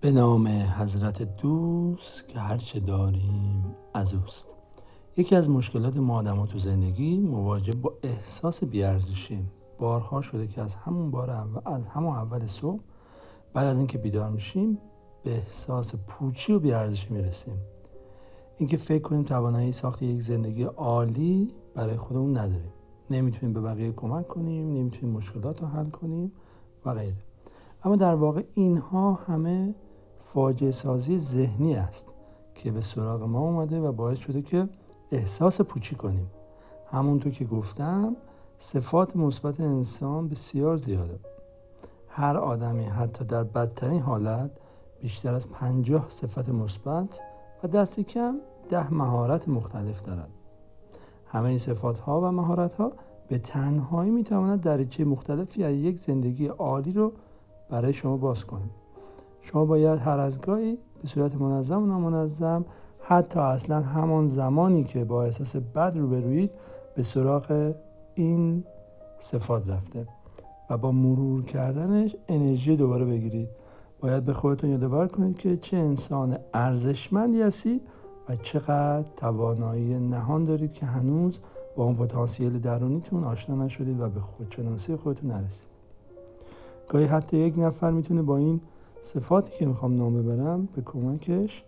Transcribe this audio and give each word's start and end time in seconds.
به 0.00 0.12
نام 0.12 0.48
حضرت 0.48 1.36
دوست 1.36 2.28
که 2.28 2.38
هرچه 2.38 2.80
داریم 2.80 3.76
از 3.94 4.14
اوست. 4.14 4.46
یکی 5.16 5.36
از 5.36 5.50
مشکلات 5.50 5.96
ما 5.96 6.18
آدم 6.18 6.46
تو 6.46 6.58
زندگی 6.58 7.18
مواجه 7.18 7.72
با 7.72 7.92
احساس 8.02 8.64
بیارزشیم. 8.64 9.50
بارها 9.78 10.20
شده 10.20 10.46
که 10.46 10.62
از 10.62 10.74
همون 10.74 11.10
بار 11.10 11.30
اول 11.30 11.60
از 11.64 11.86
همون 11.86 12.16
اول 12.16 12.46
صبح 12.46 12.80
بعد 13.52 13.66
از 13.66 13.76
اینکه 13.76 13.98
بیدار 13.98 14.30
میشیم 14.30 14.78
به 15.24 15.30
احساس 15.30 15.94
پوچی 16.06 16.52
و 16.52 16.58
بیارزشی 16.58 17.14
می‌رسیم. 17.14 17.56
اینکه 18.56 18.76
فکر 18.76 19.02
کنیم 19.02 19.22
توانایی 19.22 19.72
ساخت 19.72 20.02
یک 20.02 20.22
زندگی 20.22 20.62
عالی 20.62 21.48
برای 21.74 21.96
خودمون 21.96 22.38
نداریم. 22.38 22.72
نمی‌تونیم 23.10 23.52
به 23.52 23.60
بقیه 23.60 23.92
کمک 23.92 24.28
کنیم 24.28 24.72
نمی‌تونیم 24.72 25.16
مشکلات 25.16 25.62
رو 25.62 25.68
حل 25.68 25.90
کنیم 25.90 26.32
و 26.84 26.94
غیره. 26.94 27.16
اما 27.84 27.96
در 27.96 28.14
واقع 28.14 28.42
اینها 28.54 29.12
همه 29.12 29.74
فاجعه 30.18 30.70
سازی 30.70 31.18
ذهنی 31.18 31.74
است 31.74 32.14
که 32.54 32.70
به 32.70 32.80
سراغ 32.80 33.22
ما 33.22 33.40
اومده 33.40 33.80
و 33.80 33.92
باعث 33.92 34.18
شده 34.18 34.42
که 34.42 34.68
احساس 35.12 35.60
پوچی 35.60 35.94
کنیم. 35.94 36.30
همونطور 36.86 37.32
که 37.32 37.44
گفتم 37.44 38.16
صفات 38.58 39.16
مثبت 39.16 39.60
انسان 39.60 40.28
بسیار 40.28 40.76
زیاده. 40.76 41.20
هر 42.08 42.36
آدمی 42.36 42.84
حتی 42.84 43.24
در 43.24 43.44
بدترین 43.44 44.00
حالت 44.00 44.50
بیشتر 45.00 45.34
از 45.34 45.48
پنجاه 45.48 46.06
صفت 46.08 46.48
مثبت 46.48 47.20
و 47.62 47.68
دست 47.68 48.00
کم 48.00 48.40
ده 48.68 48.94
مهارت 48.94 49.48
مختلف 49.48 50.02
دارد. 50.02 50.30
همه 51.26 51.48
این 51.48 51.58
صفات 51.58 51.98
ها 51.98 52.20
و 52.20 52.24
مهارت 52.32 52.74
ها 52.74 52.92
به 53.28 53.38
تنهایی 53.38 54.10
می 54.10 54.24
تواند 54.24 54.60
دریچه 54.60 55.04
مختلفی 55.04 55.64
از 55.64 55.74
یک 55.74 55.98
زندگی 55.98 56.46
عالی 56.46 56.92
رو 56.92 57.12
برای 57.70 57.92
شما 57.92 58.16
باز 58.16 58.44
کنه. 58.44 58.70
شما 59.52 59.64
باید 59.64 59.98
هر 59.98 60.20
از 60.20 60.40
گاهی 60.40 60.78
به 61.02 61.08
صورت 61.08 61.34
منظم 61.34 61.82
و 61.82 61.86
نامنظم 61.86 62.64
حتی 63.00 63.40
اصلا 63.40 63.80
همان 63.80 64.28
زمانی 64.28 64.84
که 64.84 65.04
با 65.04 65.24
احساس 65.24 65.56
بد 65.56 65.92
روبرویید 65.96 66.50
به 66.96 67.02
سراغ 67.02 67.74
این 68.14 68.64
صفات 69.20 69.68
رفته 69.68 70.06
و 70.70 70.78
با 70.78 70.92
مرور 70.92 71.44
کردنش 71.44 72.16
انرژی 72.28 72.76
دوباره 72.76 73.04
بگیرید. 73.04 73.48
باید 74.00 74.24
به 74.24 74.32
خودتون 74.32 74.70
یادآور 74.70 75.06
کنید 75.06 75.38
که 75.38 75.56
چه 75.56 75.76
انسان 75.76 76.38
ارزشمندی 76.54 77.42
هستید 77.42 77.82
و 78.28 78.36
چقدر 78.36 79.04
توانایی 79.16 79.98
نهان 79.98 80.44
دارید 80.44 80.72
که 80.72 80.86
هنوز 80.86 81.38
با 81.76 81.84
اون 81.84 81.96
پتانسیل 81.96 82.58
درونیتون 82.58 83.24
آشنا 83.24 83.64
نشدید 83.64 84.00
و 84.00 84.08
به 84.08 84.20
خودشناسی 84.20 84.96
خودتون 84.96 85.30
نرسید. 85.30 85.68
گاهی 86.88 87.04
حتی 87.04 87.36
یک 87.36 87.58
نفر 87.58 87.90
می‌تونه 87.90 88.22
با 88.22 88.36
این 88.36 88.60
صفاتی 89.02 89.52
که 89.58 89.66
می‌خوام 89.66 89.96
نام 89.96 90.22
ببرم 90.22 90.68
به 90.74 90.82
کمکش 90.82 91.64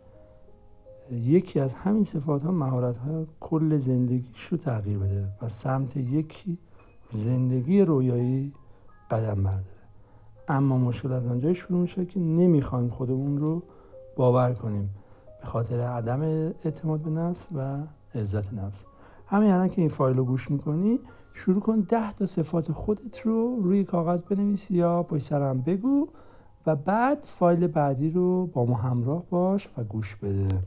یکی 1.13 1.61
از 1.61 1.75
همین 1.75 2.05
صفات 2.05 2.43
ها 2.43 2.51
مهارت 2.51 2.97
ها 2.97 3.27
کل 3.41 3.79
زندگیش 3.79 4.45
رو 4.45 4.57
تغییر 4.59 4.99
بده 4.99 5.29
و 5.43 5.49
سمت 5.49 5.97
یکی 5.97 6.59
زندگی 7.13 7.83
رویایی 7.83 8.53
قدم 9.11 9.43
برداره. 9.43 9.65
اما 10.49 10.79
مشکل 10.79 11.13
از 11.13 11.27
آنجای 11.27 11.55
شروع 11.55 11.81
میشه 11.81 12.05
که 12.05 12.21
نمی‌خوایم 12.21 12.89
خودمون 12.89 13.39
رو 13.39 13.63
باور 14.17 14.53
کنیم 14.53 14.91
به 15.41 15.47
خاطر 15.47 15.81
عدم 15.81 16.21
اعتماد 16.65 17.01
به 17.01 17.11
نفس 17.11 17.47
و 17.57 17.79
عزت 18.15 18.53
نفس. 18.53 18.83
همین 19.27 19.51
الان 19.51 19.69
که 19.69 19.81
این 19.81 19.91
فایل 19.91 20.17
رو 20.17 20.25
گوش 20.25 20.51
می‌کنی 20.51 21.01
شروع 21.35 21.61
کن 21.61 21.81
ده 21.81 22.13
تا 22.13 22.27
صفات 22.27 22.73
خودت 22.73 23.21
رو 23.21 23.61
روی 23.63 23.85
کاغذ 23.85 24.23
بنویس 24.23 24.71
یا 24.71 25.03
پای 25.03 25.21
سرم 25.21 25.61
بگو 25.61 26.09
و 26.67 26.77
بعد 26.77 27.25
فایل 27.25 27.67
بعدی 27.67 28.11
رو 28.11 28.47
با 28.47 28.65
ما 28.65 28.77
همراه 28.77 29.25
باش 29.31 29.69
و 29.79 29.85
گوش 29.85 30.17
بده. 30.17 30.63